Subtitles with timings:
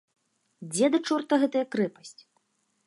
[0.71, 2.21] Дзе да чорта гэтая крэпасць?